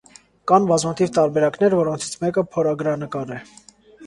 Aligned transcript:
Կան 0.51 0.63
բազմաթիվ 0.71 1.11
տարբերակներ, 1.17 1.75
որոնցից 1.81 2.17
մեկը 2.25 2.45
փորագրանկար 2.57 3.37
է։ 3.39 3.41